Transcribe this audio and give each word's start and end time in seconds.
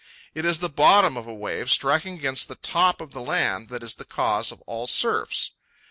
It 0.33 0.45
is 0.45 0.57
the 0.57 0.67
bottom 0.67 1.15
of 1.15 1.27
a 1.27 1.33
wave 1.35 1.69
striking 1.69 2.15
against 2.15 2.47
the 2.47 2.55
top 2.55 3.01
of 3.01 3.11
the 3.11 3.21
land 3.21 3.69
that 3.69 3.83
is 3.83 3.93
the 3.93 4.03
cause 4.03 4.51
of 4.51 4.61
all 4.63 4.87
surfs. 4.87 5.51